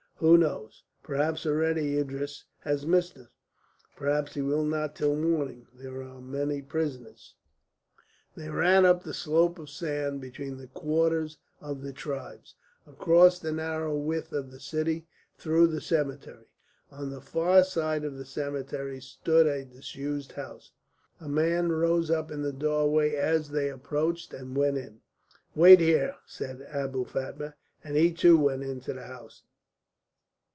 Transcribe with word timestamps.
"Who 0.17 0.37
knows? 0.37 0.83
Perhaps 1.01 1.47
already 1.47 1.97
Idris 1.97 2.43
has 2.59 2.85
missed 2.85 3.17
us. 3.17 3.29
Perhaps 3.95 4.35
he 4.35 4.43
will 4.43 4.63
not 4.63 4.95
till 4.95 5.15
morning. 5.15 5.65
There 5.73 6.03
are 6.03 6.21
many 6.21 6.61
prisoners." 6.61 7.33
They 8.35 8.47
ran 8.51 8.85
up 8.85 9.01
the 9.01 9.15
slope 9.15 9.57
of 9.57 9.67
sand, 9.67 10.21
between 10.21 10.57
the 10.57 10.67
quarters 10.67 11.39
of 11.59 11.81
the 11.81 11.91
tribes, 11.91 12.53
across 12.85 13.39
the 13.39 13.51
narrow 13.51 13.97
width 13.97 14.31
of 14.31 14.51
the 14.51 14.59
city, 14.59 15.07
through 15.39 15.65
the 15.65 15.81
cemetery. 15.81 16.45
On 16.91 17.09
the 17.09 17.19
far 17.21 17.63
side 17.63 18.03
of 18.03 18.15
the 18.15 18.25
cemetery 18.25 19.01
stood 19.01 19.47
a 19.47 19.65
disused 19.65 20.33
house; 20.33 20.71
a 21.19 21.27
man 21.27 21.71
rose 21.71 22.11
up 22.11 22.29
in 22.29 22.43
the 22.43 22.53
doorway 22.53 23.15
as 23.15 23.49
they 23.49 23.69
approached, 23.71 24.35
and 24.35 24.55
went 24.55 24.77
in. 24.77 25.01
"Wait 25.55 25.79
here," 25.79 26.15
said 26.27 26.61
Abou 26.71 27.05
Fatma, 27.05 27.55
and 27.83 27.97
he 27.97 28.13
too 28.13 28.37
went 28.39 28.61
into 28.61 28.93
the 28.93 29.07
house. 29.07 29.41